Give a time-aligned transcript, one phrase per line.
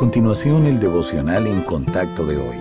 [0.00, 2.56] continuación el devocional en contacto de hoy.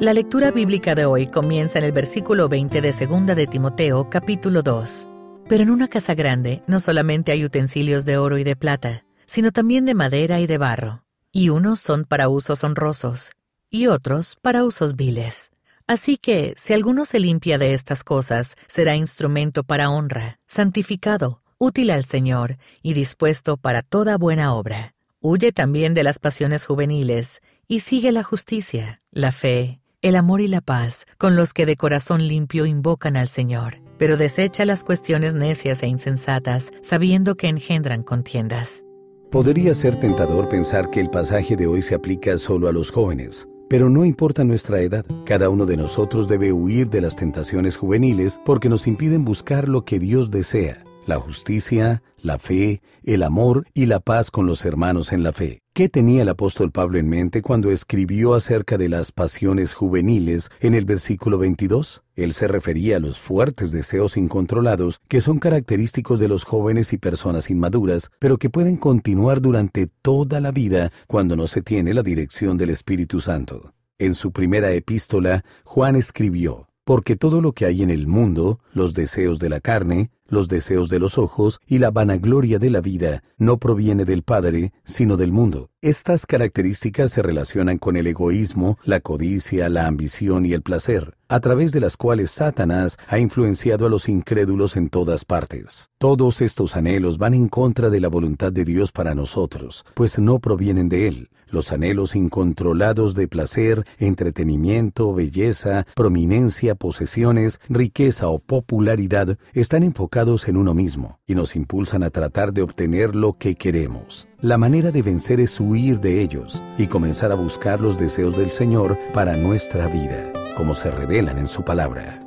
[0.00, 4.62] La lectura bíblica de hoy comienza en el versículo 20 de 2 de Timoteo, capítulo
[4.62, 5.06] 2.
[5.46, 9.52] Pero en una casa grande no solamente hay utensilios de oro y de plata, sino
[9.52, 13.32] también de madera y de barro, y unos son para usos honrosos,
[13.68, 15.50] y otros para usos viles.
[15.86, 21.90] Así que, si alguno se limpia de estas cosas, será instrumento para honra, santificado, útil
[21.90, 24.93] al Señor y dispuesto para toda buena obra.
[25.26, 30.48] Huye también de las pasiones juveniles y sigue la justicia, la fe, el amor y
[30.48, 35.34] la paz con los que de corazón limpio invocan al Señor, pero desecha las cuestiones
[35.34, 38.84] necias e insensatas, sabiendo que engendran contiendas.
[39.30, 43.48] Podría ser tentador pensar que el pasaje de hoy se aplica solo a los jóvenes,
[43.70, 48.38] pero no importa nuestra edad, cada uno de nosotros debe huir de las tentaciones juveniles
[48.44, 53.86] porque nos impiden buscar lo que Dios desea, la justicia, la fe, el amor y
[53.86, 55.60] la paz con los hermanos en la fe.
[55.74, 60.74] ¿Qué tenía el apóstol Pablo en mente cuando escribió acerca de las pasiones juveniles en
[60.74, 62.02] el versículo 22?
[62.14, 66.98] Él se refería a los fuertes deseos incontrolados que son característicos de los jóvenes y
[66.98, 72.02] personas inmaduras, pero que pueden continuar durante toda la vida cuando no se tiene la
[72.02, 73.74] dirección del Espíritu Santo.
[73.98, 78.94] En su primera epístola, Juan escribió, porque todo lo que hay en el mundo, los
[78.94, 83.22] deseos de la carne, los deseos de los ojos y la vanagloria de la vida,
[83.36, 85.70] no proviene del Padre, sino del mundo.
[85.82, 91.40] Estas características se relacionan con el egoísmo, la codicia, la ambición y el placer, a
[91.40, 95.90] través de las cuales Satanás ha influenciado a los incrédulos en todas partes.
[95.98, 100.38] Todos estos anhelos van en contra de la voluntad de Dios para nosotros, pues no
[100.38, 101.28] provienen de Él.
[101.46, 110.56] Los anhelos incontrolados de placer, entretenimiento, belleza, prominencia, posesiones, riqueza o popularidad están enfocados en
[110.56, 114.28] uno mismo y nos impulsan a tratar de obtener lo que queremos.
[114.40, 118.50] La manera de vencer es huir de ellos y comenzar a buscar los deseos del
[118.50, 122.23] Señor para nuestra vida, como se revelan en su palabra.